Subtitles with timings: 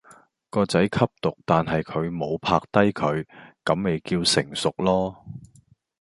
[0.49, 0.89] 個仔吸
[1.21, 3.23] 毒但係佢無拍低佢，
[3.63, 5.15] 咁咪叫成熟囉